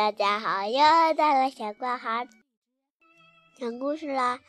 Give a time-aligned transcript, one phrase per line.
[0.00, 0.78] 大家好，又
[1.14, 2.26] 到了小怪孩
[3.58, 4.40] 讲故事啦。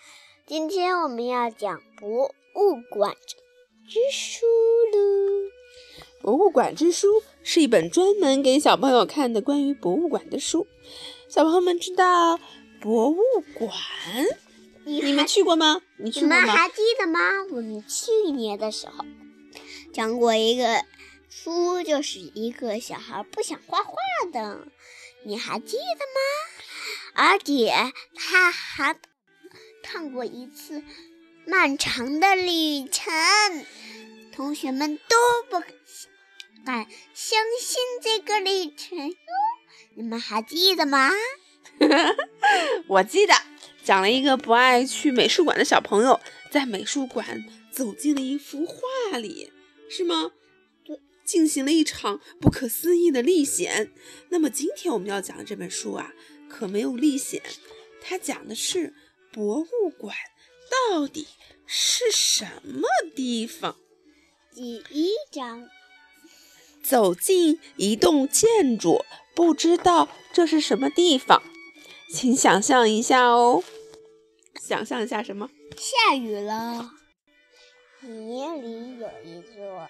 [0.48, 3.14] 今天我们要讲博物馆
[3.86, 4.46] 之书
[4.94, 5.50] 喽。
[6.22, 10.68] 博物馆之书是一本专门给小朋友看的关于博物馆的书。
[11.28, 12.40] 小朋友们知道
[12.80, 13.18] 博物
[13.54, 13.70] 馆？
[14.86, 15.82] 你们去过吗？
[15.98, 16.40] 你去过吗？
[16.40, 17.20] 你们还记得吗？
[17.52, 19.04] 我们去年的时候
[19.92, 20.86] 讲过一个
[21.28, 23.94] 书，就是一个小孩不想画画
[24.32, 24.66] 的。
[25.24, 26.20] 你还记得吗？
[27.14, 27.72] 而且
[28.16, 28.96] 他还
[29.84, 30.82] 看过一次
[31.46, 33.14] 漫长的旅程，
[34.32, 35.18] 同学们都
[35.50, 35.60] 不
[36.66, 39.16] 敢相信这个旅程哟。
[39.96, 41.12] 你们还记得吗？
[42.88, 43.34] 我记得，
[43.84, 46.20] 讲了一个不爱去美术馆的小朋友，
[46.50, 49.52] 在美术馆走进了一幅画里，
[49.90, 50.32] 是吗？
[51.24, 53.92] 进行了一场不可思议的历险。
[54.30, 56.14] 那么今天我们要讲的这本书啊，
[56.50, 57.42] 可没有历险，
[58.02, 58.94] 它讲的是
[59.32, 60.16] 博物馆
[60.90, 61.28] 到底
[61.66, 63.76] 是什么地方。
[64.54, 65.70] 第一章，
[66.84, 71.42] 走进一栋建筑，不知道这是什么地方，
[72.14, 73.64] 请想象一下哦。
[74.60, 75.50] 想象一下什么？
[75.78, 76.92] 下雨了，
[78.02, 79.90] 泥里有一座。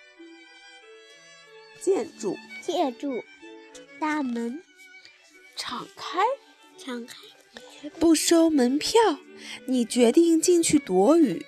[1.81, 3.23] 建筑，建筑，
[3.99, 4.61] 大门
[5.55, 6.19] 敞开，
[6.77, 9.19] 敞开，不收门票。
[9.65, 11.45] 你决定进去躲雨。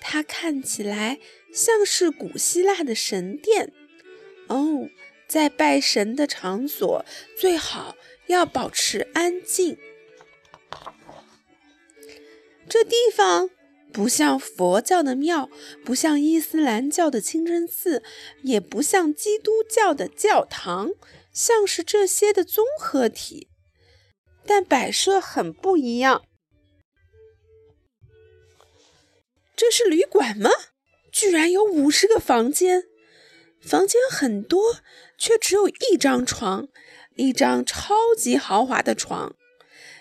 [0.00, 1.20] 它看起来
[1.52, 3.72] 像是古希腊的神殿。
[4.48, 4.88] 哦，
[5.28, 7.04] 在拜神的场所
[7.38, 7.94] 最好
[8.26, 9.78] 要保持安静。
[12.68, 13.50] 这地方。
[13.92, 15.50] 不像佛教的庙，
[15.84, 18.02] 不像伊斯兰教的清真寺，
[18.42, 20.90] 也不像基督教的教堂，
[21.32, 23.48] 像是这些的综合体，
[24.46, 26.22] 但摆设很不一样。
[29.56, 30.50] 这是旅馆吗？
[31.12, 32.84] 居然有五十个房间，
[33.60, 34.76] 房间很多，
[35.18, 36.68] 却只有一张床，
[37.16, 39.34] 一张超级豪华的床。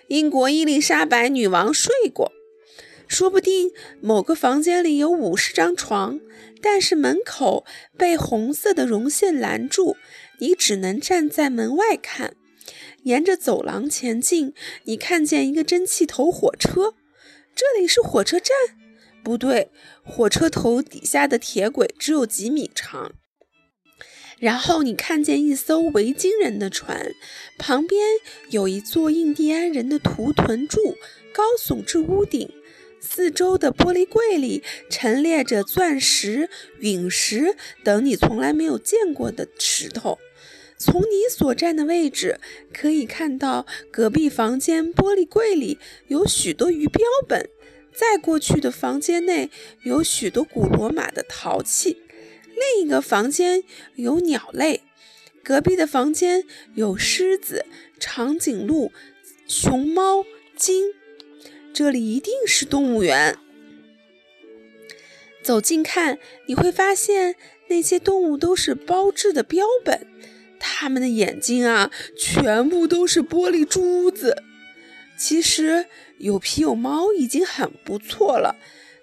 [0.08, 2.32] 英国伊丽莎白女王睡过。
[3.10, 3.72] 说不定
[4.02, 6.20] 某个房间里有五十张床，
[6.62, 7.66] 但是门口
[7.98, 9.98] 被红色的绒线拦住，
[10.38, 12.36] 你只能站在门外看。
[13.04, 14.54] 沿着走廊前进，
[14.84, 16.94] 你看见一个蒸汽头火车，
[17.56, 18.56] 这里是火车站？
[19.24, 19.72] 不对，
[20.04, 23.14] 火车头底下的铁轨只有几米长。
[24.38, 27.12] 然后你看见一艘维京人的船，
[27.58, 28.02] 旁边
[28.52, 30.96] 有一座印第安人的图腾柱，
[31.34, 32.50] 高耸至屋顶。
[33.00, 36.50] 四周的玻璃柜里陈列着钻石、
[36.80, 40.20] 陨石等你从来没有见过的石头。
[40.78, 42.40] 从你所站的位置
[42.74, 45.78] 可以看到，隔壁房间玻璃柜里
[46.08, 47.48] 有许多鱼标本；
[47.94, 49.50] 再过去的房间内
[49.84, 51.98] 有许多古罗马的陶器；
[52.46, 53.64] 另一个房间
[53.96, 54.82] 有鸟类；
[55.44, 56.46] 隔壁的房间
[56.76, 57.66] 有狮子、
[58.00, 58.94] 长颈鹿、
[59.48, 60.94] 熊猫、鲸。
[61.74, 63.38] 这里一定是动物园。
[65.42, 67.36] 走近看，你会发现
[67.70, 70.06] 那些动物都是包制的标本，
[70.60, 74.44] 它们的眼睛啊，全部都是玻璃珠子。
[75.18, 75.86] 其实
[76.18, 78.58] 有皮有毛已经很不错了。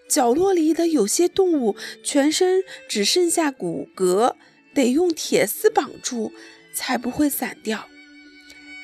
[0.09, 4.37] 角落里的有些动物全身只剩下骨骼，
[4.73, 6.33] 得用铁丝绑住
[6.73, 7.89] 才不会散掉。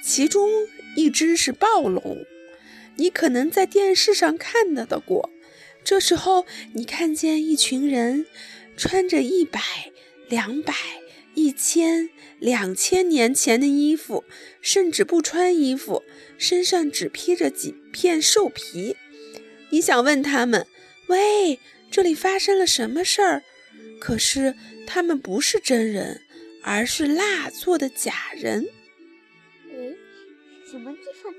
[0.03, 0.49] 其中
[0.97, 2.25] 一只是暴龙。
[3.03, 5.29] 你可能在电视上看到的过。
[5.83, 8.27] 这时候，你看见一群人
[8.77, 9.61] 穿着一百、
[10.29, 10.73] 两百、
[11.35, 14.23] 一千、两千年前的衣服，
[14.61, 16.05] 甚至不穿衣服，
[16.39, 18.95] 身上只披着几片兽皮。
[19.71, 20.69] 你想问他们
[21.11, 21.59] ：“喂，
[21.91, 23.43] 这里发生了什么事儿？”
[23.99, 24.55] 可是
[24.87, 26.23] 他们不是真人，
[26.63, 28.69] 而是蜡做的假人。
[29.73, 29.97] 诶，
[30.71, 31.35] 什么地方？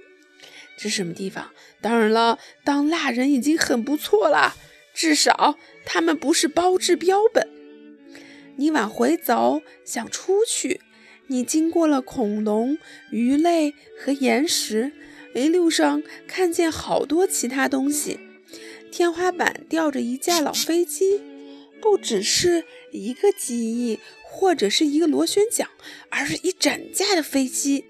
[0.78, 1.52] 这是什么地方？
[1.82, 4.56] 当然了，当蜡人已经很不错了，
[4.94, 7.48] 至少他们不是包治标本。
[8.58, 10.82] 你往回走，想出去。
[11.28, 12.78] 你经过了恐龙、
[13.10, 14.92] 鱼类和岩石，
[15.34, 18.20] 一路上看见好多其他东西。
[18.92, 21.22] 天花板吊着一架老飞机，
[21.82, 25.70] 不只是一个机翼或者是一个螺旋桨，
[26.10, 27.86] 而是一整架的飞机。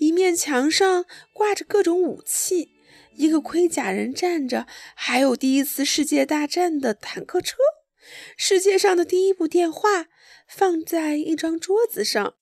[0.00, 2.70] 一面墙上挂着各种武器，
[3.16, 7.58] 一个盔甲人站着，还有第一次世界大战的坦克车。
[8.34, 10.06] 世界上的第一部电话
[10.48, 12.36] 放在一张桌子上，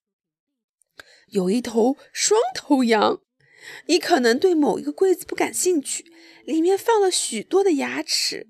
[1.31, 3.23] 有一头双头羊。
[3.87, 6.05] 你可能对某一个柜子不感兴趣，
[6.45, 8.47] 里面放了许多的牙齿。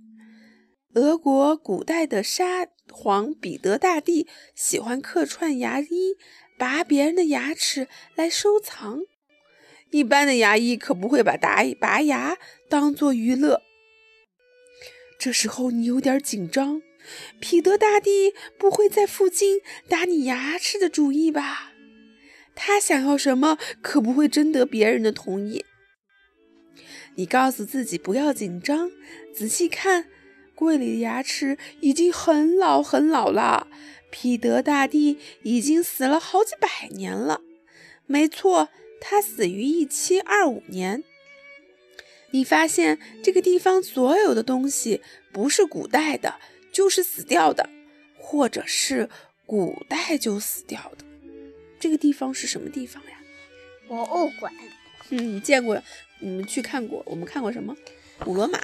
[0.95, 6.17] 俄国古代的沙皇彼得大帝喜欢客串牙医，
[6.59, 9.03] 拔别人的牙齿来收藏。
[9.91, 12.37] 一般的牙医可不会把拔拔牙
[12.69, 13.63] 当做娱乐。
[15.19, 16.83] 这时候你有点紧张，
[17.41, 21.73] 彼得大帝不会在附近打你牙齿的主意吧？
[22.55, 25.65] 他想要什么，可不会征得别人的同意。
[27.15, 28.93] 你告诉自己不要紧张，
[29.35, 30.09] 仔细看，
[30.55, 33.69] 柜里的牙齿已经很老很老了。
[34.11, 37.41] 彼得大帝已经死了好几百年了。
[38.07, 38.69] 没错，
[39.01, 41.05] 他死于一七二五年。
[42.31, 45.01] 你发现这个地方所有的东西
[45.33, 46.37] 不是古代的，
[46.71, 47.69] 就是死掉的，
[48.19, 49.09] 或者是
[49.47, 51.05] 古代就死掉的。
[51.81, 53.21] 这个地方是什么地方呀？
[53.87, 54.53] 博物馆。
[55.11, 55.83] 嗯，你见过？
[56.21, 57.03] 你们去看过？
[57.07, 57.75] 我们看过什么？
[58.19, 58.59] 古罗马。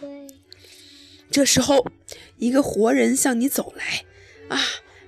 [0.00, 0.26] 对。
[1.30, 1.86] 这时候，
[2.38, 4.04] 一个活人向你走来，
[4.50, 4.60] 啊，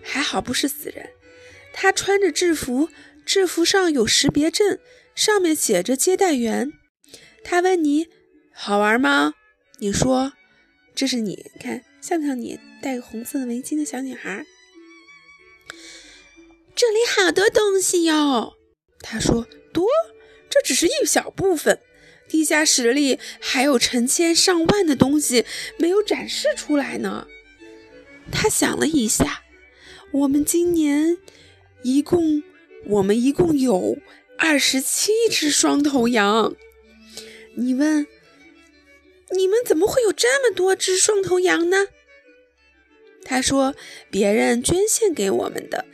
[0.02, 1.10] 还好不是死人。
[1.72, 2.88] 他穿着制服，
[3.24, 4.78] 制服上有识别证，
[5.14, 6.72] 上面写着接待员。
[7.44, 8.08] 他问你
[8.52, 9.34] 好玩吗？
[9.78, 10.32] 你说
[10.94, 14.44] 这是你，看像不像你戴个红色的围巾的小女孩？
[16.74, 18.54] 这里好多东西哟，
[19.00, 19.86] 他说多，
[20.48, 21.80] 这只是一小部分，
[22.28, 25.44] 地下室里还有成千上万的东西
[25.78, 27.26] 没有展示出来呢。
[28.32, 29.42] 他想了一下，
[30.10, 31.18] 我们今年
[31.82, 32.42] 一共，
[32.86, 33.98] 我们一共有
[34.38, 36.56] 二十七只双头羊。
[37.54, 38.06] 你问，
[39.30, 41.86] 你们怎么会有这么多只双头羊呢？
[43.24, 43.76] 他说
[44.10, 45.84] ：“别人捐献给我们的，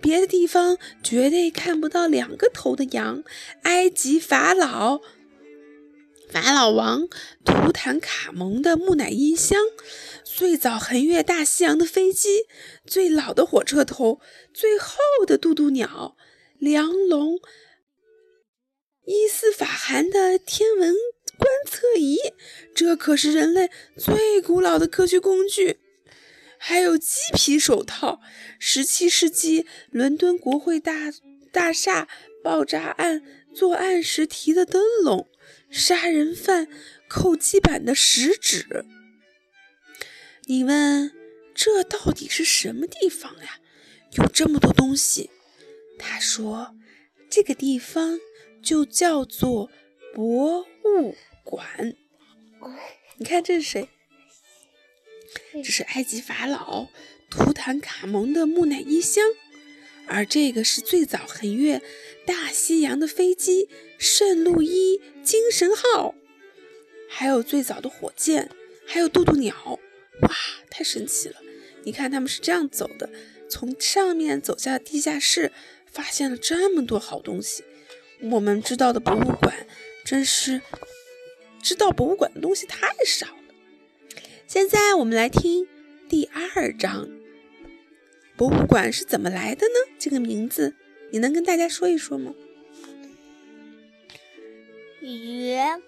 [0.00, 3.24] 别的地方绝对看不到两个头的羊。
[3.62, 5.00] 埃及法老、
[6.28, 7.08] 法老王
[7.44, 9.58] 图坦卡蒙的木乃伊箱，
[10.24, 12.46] 最早横越大西洋的飞机，
[12.84, 14.20] 最老的火车头，
[14.52, 16.16] 最厚的渡渡鸟，
[16.58, 17.38] 梁龙，
[19.04, 20.94] 伊斯法罕的天文
[21.38, 22.18] 观测仪，
[22.74, 25.78] 这可是人类最古老的科学工具。”
[26.58, 28.20] 还有鸡皮手套，
[28.58, 31.12] 十七世纪伦敦国会大
[31.52, 32.08] 大厦
[32.42, 33.22] 爆炸案
[33.54, 35.28] 作案时提的灯笼，
[35.70, 36.68] 杀人犯
[37.08, 38.84] 扣击板的食指。
[40.46, 41.12] 你问
[41.54, 43.60] 这到底是什么地方呀？
[44.12, 45.30] 有这么多东西。
[45.98, 46.76] 他说
[47.28, 48.20] 这个地方
[48.62, 49.70] 就叫做
[50.14, 51.96] 博物馆。
[53.16, 53.88] 你看这是谁？
[55.54, 56.88] 这是埃及法老
[57.28, 59.24] 图坦卡蒙的木乃伊箱，
[60.06, 61.82] 而这个是最早横越
[62.24, 63.68] 大西洋的飞机
[63.98, 66.14] 圣路易精神号，
[67.08, 68.50] 还有最早的火箭，
[68.86, 69.80] 还有渡渡鸟，
[70.22, 70.30] 哇，
[70.70, 71.36] 太神奇了！
[71.84, 73.10] 你看他们是这样走的，
[73.48, 75.52] 从上面走下地下室，
[75.90, 77.64] 发现了这么多好东西。
[78.22, 79.66] 我们知道的博物馆
[80.04, 80.62] 真是
[81.62, 83.54] 知道博物馆的东西太少了。
[84.46, 85.68] 现在我们来听
[86.08, 87.08] 第二章，
[88.36, 89.74] 博物馆是怎么来的呢？
[89.98, 90.74] 这个名字
[91.10, 92.34] 你能跟大家说一说吗？
[95.00, 95.80] 约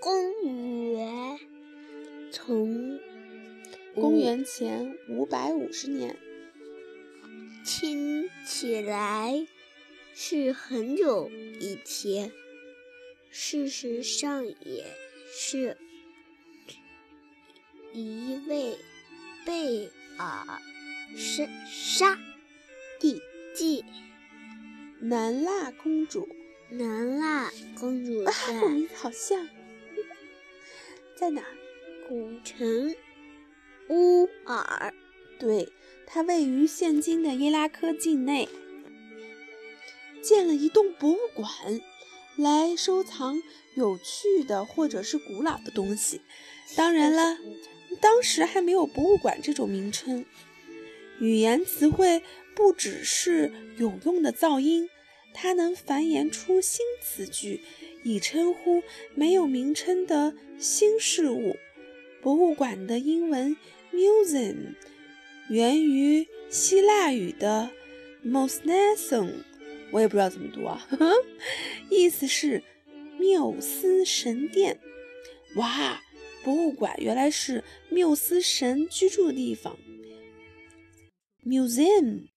[0.00, 1.40] 公元
[2.30, 3.00] 从
[3.94, 6.16] 公元前五百五十年，
[7.64, 9.46] 听起来
[10.14, 12.30] 是很久以前，
[13.30, 14.84] 事实上也
[15.32, 15.76] 是。
[17.94, 18.76] 一位
[19.44, 20.60] 贝尔
[21.16, 22.18] 莎莎
[23.00, 23.22] 蒂
[23.54, 23.84] 季
[25.00, 26.28] 南腊公主，
[26.70, 29.48] 南腊公主在名字好像
[31.16, 31.42] 在哪？
[32.08, 32.94] 古城
[33.88, 34.94] 乌尔，
[35.38, 35.72] 对，
[36.06, 38.48] 它位于现今的伊拉克境内，
[40.22, 41.48] 建了一栋博物馆，
[42.36, 43.42] 来收藏
[43.74, 46.22] 有趣的或者是古老的东西。
[46.76, 47.38] 当然了。
[48.00, 50.24] 当时还没有博物馆这种名称，
[51.20, 52.22] 语言词汇
[52.54, 54.88] 不只是有用的噪音，
[55.34, 57.60] 它能繁衍出新词句，
[58.02, 58.82] 以称呼
[59.14, 61.56] 没有名称的新事物。
[62.20, 63.56] 博物馆的英文
[63.92, 64.74] museum
[65.48, 67.70] 源于希腊语的
[68.24, 69.32] mosneson，
[69.90, 71.12] 我也不知道怎么读啊，呵 呵
[71.90, 72.62] 意思是
[73.18, 74.78] 缪斯神殿。
[75.56, 76.02] 哇！
[76.44, 79.76] 博物馆原来是缪斯神居住的地方。
[81.44, 82.28] Museum，museum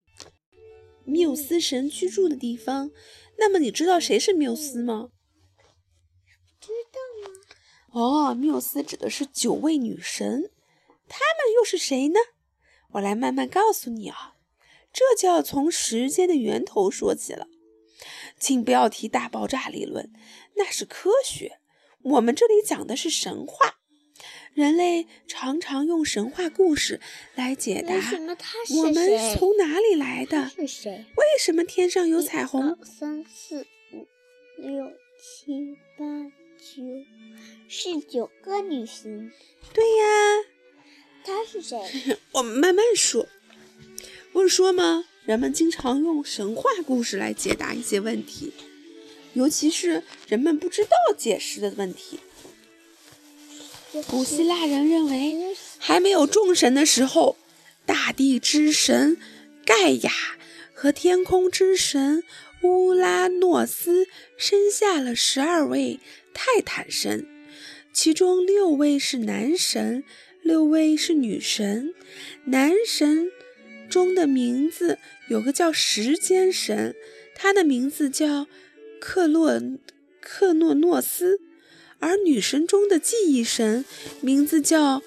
[1.03, 2.91] 缪斯神居住的地方。
[3.38, 5.10] 那么你知道谁是缪斯吗？
[6.60, 7.36] 知道吗？
[7.91, 10.51] 哦，缪斯指的是九位女神，
[11.10, 12.20] 她们又是谁呢？
[12.91, 14.36] 我来慢慢告诉你啊。
[14.93, 17.48] 这就要从时间的源头说起了。
[18.39, 20.12] 请不要提大爆炸理论，
[20.55, 21.60] 那是科学。
[22.03, 23.81] 我们这里讲的是神话。
[24.53, 27.00] 人类常常用神话故事
[27.36, 27.93] 来解答
[28.75, 30.50] 我们从哪里来的？
[30.50, 31.05] 是谁？
[31.15, 32.77] 为什么天上有彩虹？
[32.84, 34.08] 三四五
[34.58, 36.05] 六七八
[36.58, 36.84] 九，
[37.70, 39.31] 是九个女神。
[39.74, 40.46] 对呀。
[41.24, 41.79] 她是谁？
[42.34, 43.27] 我们慢慢说。
[44.34, 45.05] 不是说吗？
[45.25, 48.51] 人们经常用神话故事来解答一些问题，
[49.34, 52.20] 尤其是人们不知道解释的问题。
[54.07, 57.36] 古希腊人认为，还没有众神的时候，
[57.86, 59.17] 大地之神
[59.65, 60.12] 盖亚
[60.74, 62.24] 和天空之神
[62.63, 64.07] 乌拉诺斯
[64.38, 66.00] 生下了十二位
[66.33, 67.27] 泰坦神，
[67.91, 70.05] 其中六位是男神，
[70.41, 71.93] 六位是女神。
[72.45, 73.29] 男神
[73.89, 76.95] 中的名字有个叫时间神，
[77.36, 78.48] 他的名字叫
[79.01, 79.62] 克洛
[80.21, 81.41] 克诺诺斯。
[82.01, 83.86] 而女神中的记忆神
[84.22, 85.01] 名字叫，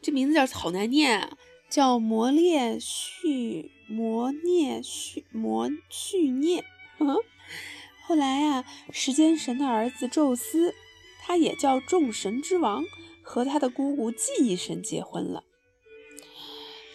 [0.00, 1.36] 这名字叫好难念啊，
[1.68, 6.64] 叫摩列绪摩涅续摩续涅。
[8.04, 10.74] 后来啊，时间神的儿子宙斯，
[11.20, 12.84] 他也叫众神之王，
[13.22, 15.44] 和他的姑姑记忆神结婚了，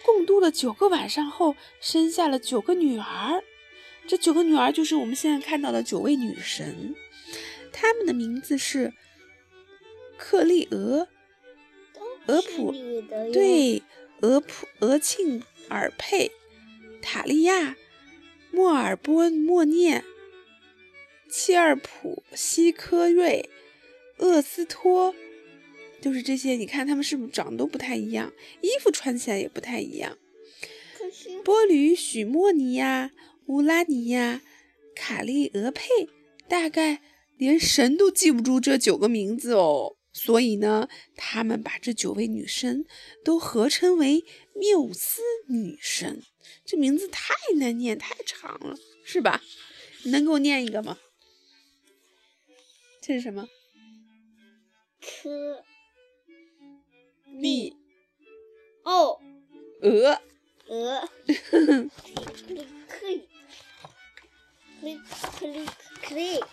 [0.04, 3.42] 共度了九个晚上后，生下了九个女儿。
[4.08, 6.94] 这九个女儿就是我们现在看到的九位女神，
[7.70, 8.94] 她们的名字是
[10.16, 11.06] 克利俄、
[12.26, 12.72] 俄普，
[13.30, 13.82] 对，
[14.22, 16.32] 俄普、俄庆、尔佩、
[17.02, 17.76] 塔利亚、
[18.50, 20.02] 莫尔波莫涅、
[21.28, 23.50] 切尔普、西科瑞、
[24.16, 25.14] 厄斯托，
[26.00, 26.52] 就是这些。
[26.52, 30.16] 你看他们是不是长得都不太一样，衣服穿起来也不太一样。
[31.44, 33.10] 波吕许莫尼亚。
[33.48, 34.42] 乌拉尼亚、
[34.94, 35.82] 卡利俄佩，
[36.48, 37.02] 大概
[37.38, 39.96] 连神都记不住这九个名字哦。
[40.12, 40.86] 所以呢，
[41.16, 42.84] 他们把这九位女神
[43.24, 44.22] 都合称为
[44.54, 46.22] 缪斯女神。
[46.64, 49.42] 这名字太难念，太长了，是吧？
[50.04, 50.98] 你能给我念一个吗？
[53.00, 53.48] 这是什么？
[55.00, 55.64] 科
[57.40, 57.74] 利
[58.82, 59.18] 哦，
[59.80, 60.20] 鹅
[60.66, 61.08] 鹅。
[64.80, 65.00] Click,
[65.38, 65.68] click,
[66.02, 66.44] click.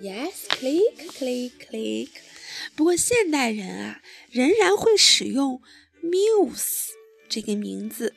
[0.00, 2.08] Yes, click, click, click.
[2.74, 5.60] 不过现代人啊，仍然会使用
[6.02, 6.92] Muse
[7.28, 8.14] 这个名字。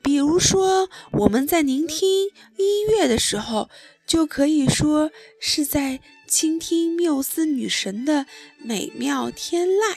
[0.00, 3.68] 比如说，我们在聆听音乐的时候，
[4.06, 8.26] 就可以说是在倾听缪斯女神的
[8.58, 9.96] 美妙天籁。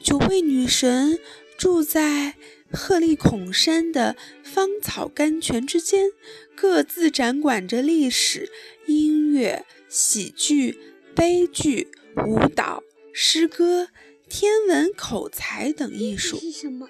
[0.00, 1.18] 九位女神
[1.58, 2.36] 住在。
[2.72, 6.10] 鹤立孔山的芳草甘泉之间，
[6.54, 8.50] 各自掌管着历史、
[8.86, 10.78] 音乐、喜剧、
[11.14, 11.88] 悲剧、
[12.26, 12.82] 舞蹈、
[13.12, 13.88] 诗歌、
[14.28, 16.38] 天文、口才等艺术。
[16.38, 16.88] 是什么？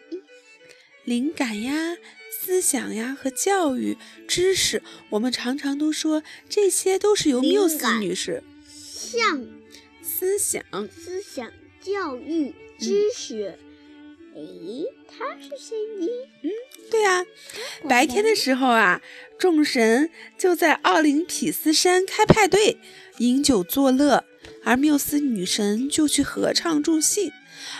[1.04, 1.97] 灵感呀，
[2.30, 8.42] 思想呀，和教育、知识，我们常常都说这些都是由缪斯女士。
[8.68, 9.47] 像
[10.02, 13.59] 思想、思想、教育、知识。
[14.37, 16.07] 诶，他是谁呢？
[16.43, 16.50] 嗯，
[16.90, 17.25] 对呀，
[17.88, 19.00] 白天的时候啊，
[19.38, 22.76] 众神就在奥林匹斯山开派对，
[23.19, 24.26] 饮酒作乐，
[24.62, 27.33] 而缪斯女神就去合唱助兴。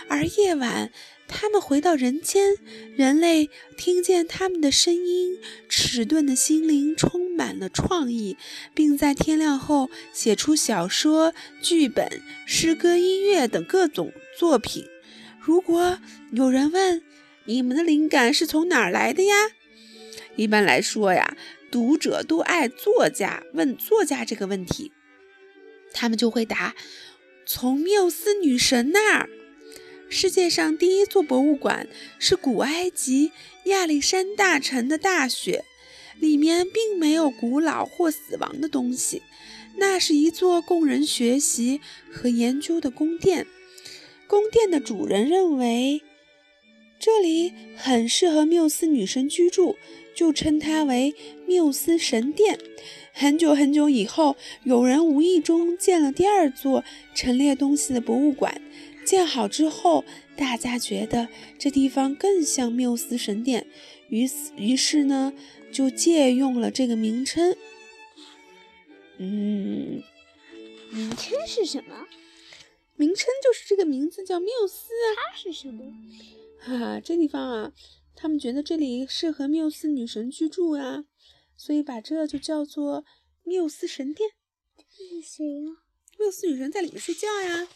[0.07, 0.91] 而夜晚，
[1.27, 2.55] 他们回到人间，
[2.95, 5.37] 人类听见他们的声音，
[5.69, 8.35] 迟钝的心灵充满了创意，
[8.73, 14.87] 并在天亮后写出小说、剧本、诗歌、音乐等各种作品。
[15.47, 15.97] 如果
[16.33, 17.01] 有人问
[17.45, 19.33] 你们的灵感是从哪儿来的呀？
[20.35, 21.37] 一般来说呀，
[21.71, 24.91] 读者都爱作家问作家这个问题，
[25.93, 26.75] 他们就会答：
[27.45, 29.29] 从缪斯女神那儿。
[30.09, 31.87] 世界上第一座博物馆
[32.19, 33.31] 是古埃及
[33.67, 35.63] 亚历山大城的大学，
[36.19, 39.21] 里面并没有古老或死亡的东西，
[39.77, 41.79] 那是一座供人学习
[42.11, 43.47] 和研究的宫殿。
[44.27, 46.01] 宫殿的主人认为
[46.99, 49.77] 这里很适合缪斯女神居住，
[50.15, 51.15] 就称它为
[51.45, 52.59] 缪斯神殿。
[53.13, 56.83] 很久很久以后，有人无意中建了第二座
[57.15, 58.61] 陈列东西的博物馆。
[59.05, 60.03] 建好之后，
[60.35, 63.65] 大家觉得这地方更像缪斯神殿，
[64.09, 65.33] 于是于是呢，
[65.71, 67.55] 就借用了这个名称。
[69.17, 70.03] 嗯，
[70.91, 72.05] 名称是什么？
[72.97, 75.07] 名称就是这个名字叫缪斯啊。
[75.31, 75.93] 它是什么？
[76.59, 77.71] 哈哈，这地方啊，
[78.15, 81.05] 他们觉得这里适合缪斯女神居住啊，
[81.55, 83.05] 所以把这就叫做
[83.43, 84.31] 缪斯神殿。
[84.89, 85.77] 是谁呀？
[86.19, 87.67] 缪斯女神在里面睡觉呀。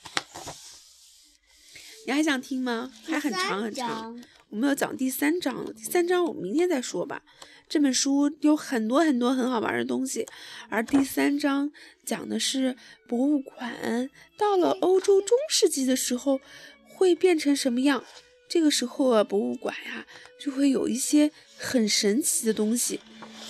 [2.08, 2.92] 你还想听吗？
[3.04, 4.20] 还很长很长。
[4.50, 7.24] 我们要讲第三章了，第三章我们明天再说吧。
[7.72, 10.28] 这本书有很多很多很好玩的东西，
[10.68, 11.72] 而第三章
[12.04, 12.76] 讲的是
[13.08, 16.42] 博物馆到了欧洲中世纪的时候
[16.84, 18.04] 会变成什么样。
[18.50, 20.06] 这个时候啊，博物馆呀
[20.38, 23.00] 就会有一些很神奇的东西，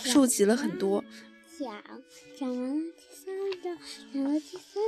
[0.03, 1.03] 收集了很多。
[1.59, 1.83] 讲
[2.39, 3.77] 讲完了第三章，
[4.13, 4.83] 讲到第三，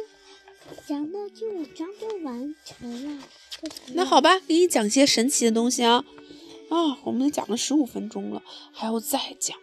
[0.88, 3.24] 讲到第五章就完成了。
[3.96, 6.06] 那好吧，给你讲些神奇的东西啊！
[6.74, 9.56] 啊，我们讲了十五分钟了，还要再讲。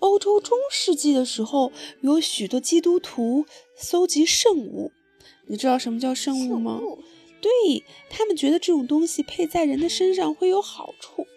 [0.00, 4.90] 欧洲中世纪的时候，有许多基督徒搜集圣物。
[5.46, 6.80] 你知道什么叫圣物吗？
[7.40, 11.28] 对他们觉得这种东西配在人的身上会有好处，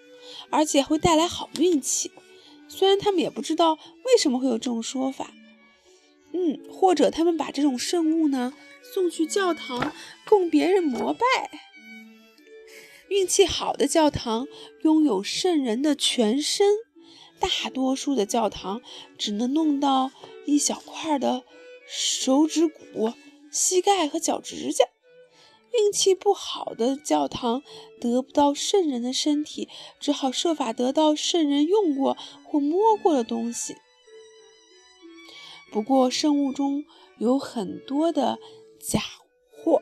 [0.50, 2.10] 而且会带来好运气。
[2.68, 5.32] 虽然他们也不知道为什么会有这种说法。
[6.32, 8.56] 嗯，或者他们把这种圣物呢？
[8.94, 9.94] 送去教堂
[10.28, 11.20] 供别人膜拜。
[13.10, 14.48] 运气好的教堂
[14.82, 16.68] 拥有圣人的全身，
[17.40, 18.82] 大多数的教堂
[19.18, 20.12] 只能弄到
[20.46, 21.44] 一小块的
[21.88, 23.14] 手指骨、
[23.52, 24.86] 膝盖和脚趾甲。
[25.72, 27.64] 运气不好的教堂
[28.00, 29.68] 得不到圣人的身体，
[30.00, 33.76] 只好设法得到圣人用过或摸过的东西。
[35.72, 36.86] 不过，圣物中
[37.18, 38.40] 有很多的。
[38.84, 39.00] 假
[39.50, 39.82] 货。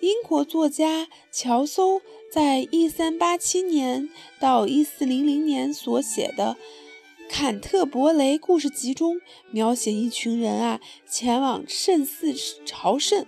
[0.00, 2.00] 英国作家乔叟
[2.34, 6.56] 在1387年到1400年所写的
[7.30, 9.20] 《坎特伯雷故事集》中，
[9.52, 12.34] 描写一群人啊前往圣寺
[12.66, 13.24] 朝圣、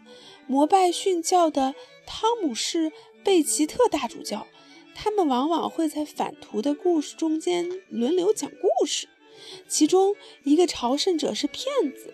[0.48, 2.90] 膜拜殉教的汤姆士·
[3.22, 4.48] 贝奇特大主教。
[4.92, 9.08] 他们往往会在返途的故事中间轮流讲故事，
[9.68, 12.12] 其中一个朝圣者是骗子。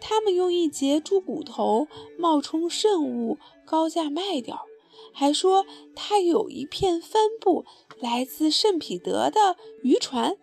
[0.00, 1.86] 他们用一截猪骨头
[2.18, 4.64] 冒充圣物高价卖掉，
[5.12, 7.64] 还说他有一片帆布
[7.98, 10.36] 来自圣彼得的渔船。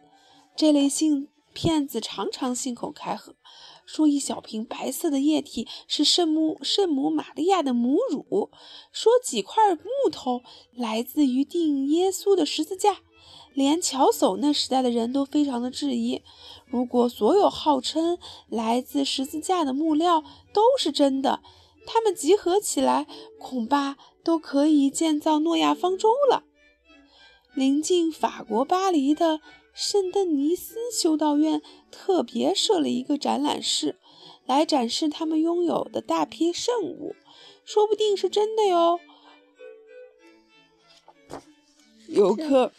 [0.55, 3.35] 这类性骗子常常信口开河，
[3.85, 8.49] 说一小瓶白色的液体是圣母圣母玛利亚的母乳，
[8.91, 10.41] 说几块木头
[10.75, 12.97] 来自于定耶稣的十字架。
[13.53, 16.21] 连乔叟那时代的人都非常的质疑。
[16.67, 21.41] 如果所有号称来自十字架的木料都是真的，
[21.87, 23.07] 他们集合起来，
[23.39, 26.43] 恐怕都可以建造诺亚方舟了。
[27.55, 29.39] 临近法国巴黎的
[29.73, 31.61] 圣邓尼斯修道院
[31.91, 33.97] 特别设了一个展览室，
[34.45, 37.15] 来展示他们拥有的大批圣物，
[37.63, 38.99] 说不定是真的哟。
[42.09, 42.73] 游客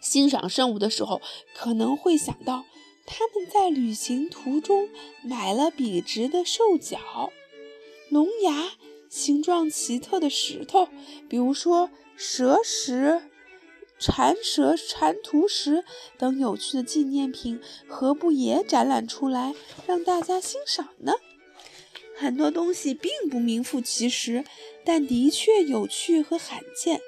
[0.00, 1.20] 欣赏圣物的时候，
[1.56, 2.64] 可能会想到。
[3.04, 4.88] 他们在旅行途中
[5.24, 7.32] 买了笔直的兽脚、
[8.10, 8.72] 龙牙、
[9.08, 10.88] 形状奇特的石头，
[11.28, 13.22] 比如说蛇石、
[13.98, 15.84] 蟾蛇、蚕图石
[16.18, 19.54] 等有趣的纪念品，何不也展览出来
[19.86, 21.14] 让大家欣赏呢？
[22.16, 24.44] 很多东西并不名副其实，
[24.84, 27.00] 但的确有趣和罕见，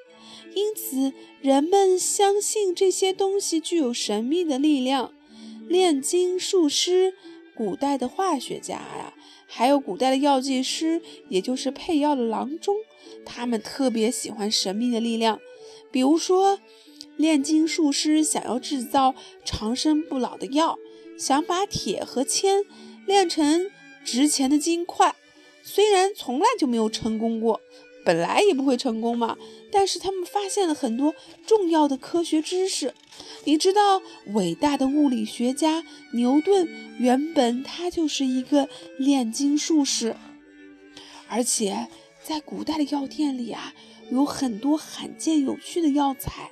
[0.55, 5.13] 因此人们相信这些东西具有神秘的力量。
[5.67, 7.15] 炼金术师、
[7.59, 9.13] 古代的化学家呀，
[9.49, 12.77] 还有古代的药剂师，也就是配药的郎中，
[13.27, 15.41] 他们特别喜欢神秘的力量。
[15.91, 16.61] 比如说，
[17.17, 20.79] 炼金术师想要制造长生不老的药，
[21.19, 22.63] 想把铁和铅
[23.05, 23.69] 炼成
[24.05, 25.17] 值钱的金块，
[25.65, 27.61] 虽然从来就没有成功过，
[28.05, 29.37] 本来也不会成功嘛。
[29.71, 31.15] 但是他们发现了很多
[31.47, 32.95] 重要的科学知识。
[33.45, 34.03] 你知道，
[34.35, 40.17] 伟大的物理学家牛顿原本他就是一个炼金术士，
[41.29, 41.89] 而且
[42.23, 43.75] 在古代的药店里啊，
[44.11, 46.51] 有很多罕见有趣的药材。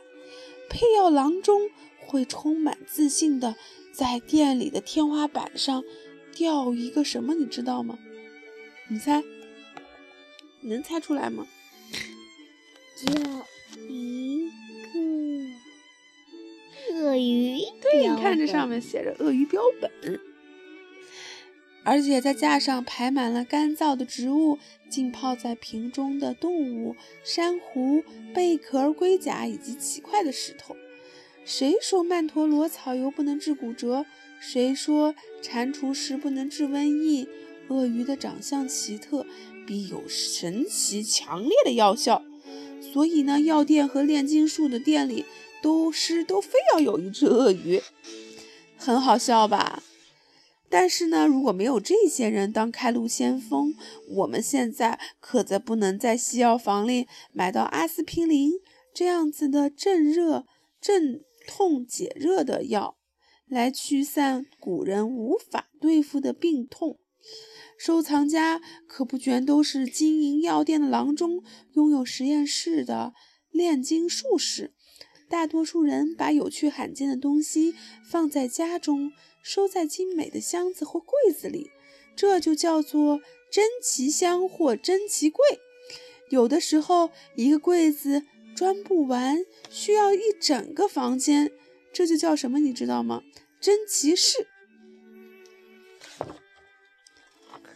[0.69, 3.55] 配药郎中会充满自信的
[3.93, 5.85] 在店里的天花板上
[6.35, 7.35] 吊一个什么？
[7.35, 7.99] 你知道吗？
[8.89, 9.23] 你猜，
[10.63, 11.47] 能猜出来吗？
[12.97, 13.13] 叫
[13.89, 14.51] 一
[14.91, 14.99] 个
[16.95, 19.91] 鳄鱼，对，你看这上面写着鳄鱼标本，
[21.85, 28.03] 而且在架上排满了干燥的植物、浸泡在瓶中的动物、珊瑚、
[28.35, 30.75] 贝壳、龟甲以及奇怪的石头。
[31.45, 34.07] 谁说曼陀罗草油不能治骨折？
[34.41, 37.29] 谁说蟾蜍石不能治瘟疫？
[37.69, 39.27] 鳄鱼的长相奇特，
[39.67, 42.23] 必有神奇强烈的药效。
[42.97, 45.27] 所以呢，药店和炼金术的店里，
[45.61, 47.83] 都是都非要有一只鳄鱼，
[48.79, 49.83] 很好笑吧？
[50.71, 53.75] 但是呢，如果没有这些人当开路先锋，
[54.09, 58.53] 我们现在可则不能在西药房里买到阿司匹林
[58.95, 60.47] 这样子的镇热、
[60.81, 62.97] 镇痛、解热的药，
[63.47, 66.99] 来驱散古人无法对付的病痛。
[67.79, 71.43] 收藏家可不全都是经营药店的郎中，
[71.75, 73.15] 拥有实验室的
[73.51, 74.73] 炼金术士。
[75.29, 77.75] 大多数人把有趣罕见的东西
[78.09, 79.13] 放在家中。
[79.43, 81.71] 收在精美的箱子或柜子里，
[82.17, 85.39] 这就叫做珍奇箱或珍奇柜。
[86.31, 88.25] 有的时候，一个柜子
[88.57, 89.39] 装不完，
[89.71, 91.53] 需要一整个房间，
[91.93, 92.59] 这就叫什么？
[92.59, 93.23] 你知道吗？
[93.61, 94.49] 珍奇室。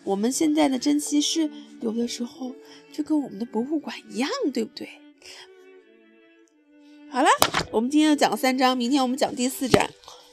[0.05, 2.55] 我们现在的珍稀是，有的时候
[2.93, 4.89] 就跟我们的博物馆一样，对不对？
[7.11, 7.29] 好了，
[7.71, 9.89] 我们今天要讲三章，明天我们讲第四章。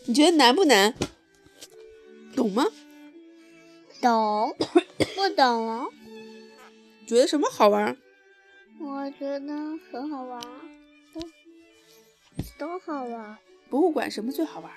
[0.06, 0.94] 你觉得难不难？
[2.36, 2.66] 懂吗？
[4.02, 4.56] 懂，
[5.16, 5.92] 不懂。
[7.08, 7.98] 觉得什么好玩？
[8.80, 9.54] 我觉得
[9.92, 10.42] 很好玩，
[11.14, 11.22] 都
[12.60, 13.38] 都好玩。
[13.70, 14.72] 博物馆什么最好玩？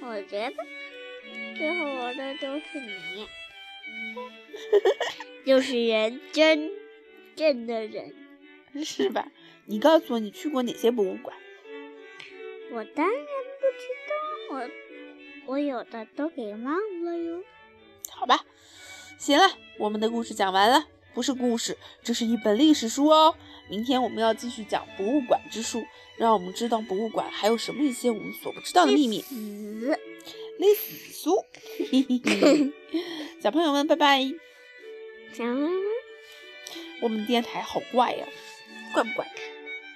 [0.00, 0.54] 我觉得
[1.58, 3.26] 最好玩的就是你，
[5.44, 6.70] 就是人真
[7.34, 8.14] 正的人，
[8.84, 9.28] 是吧？
[9.66, 11.36] 你告诉我，你去过哪些博物馆？
[12.72, 13.86] 我当然不知
[14.50, 14.70] 道，我。
[15.48, 16.74] 我有的都给忘
[17.04, 17.44] 了哟。
[18.10, 18.44] 好吧，
[19.16, 19.44] 行了，
[19.78, 23.36] 我们的故事讲完了，不是故事，这是一本历史书哦。
[23.70, 25.84] 明天我们要继续讲博物馆之书，
[26.16, 29.24] 让我们知道博物馆还有什么一些我们所不知道的秘密。
[30.58, 31.44] 历史书，
[33.42, 34.22] 小朋友们，拜拜。
[35.32, 35.70] 小朋友们，
[37.02, 38.26] 我们电台好怪呀，
[38.94, 39.26] 怪不怪？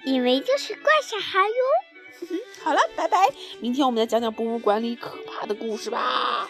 [0.05, 1.55] 以为就是怪小孩哟。
[2.63, 3.17] 好了，拜拜！
[3.59, 6.49] 明天我们来讲讲博物馆里可怕的故事吧。